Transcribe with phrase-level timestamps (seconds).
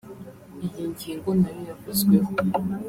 [0.65, 2.31] iyi ngingo nayo yavuzweho